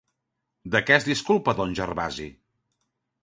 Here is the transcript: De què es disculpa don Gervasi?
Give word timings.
De 0.75 0.79
què 0.85 0.95
es 0.95 1.05
disculpa 1.09 1.55
don 1.59 1.77
Gervasi? 1.81 2.27